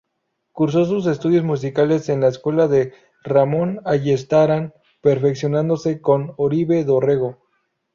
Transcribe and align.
Cursó 0.51 0.85
sus 0.85 1.05
estudios 1.05 1.43
musicales 1.43 2.09
en 2.09 2.21
la 2.21 2.27
escuela 2.29 2.67
de 2.67 2.91
Ramón 3.23 3.81
Ayestarán, 3.85 4.73
perfeccionándose 4.99 6.01
con 6.01 6.33
Oribe 6.37 6.83
Dorrego. 6.85 7.43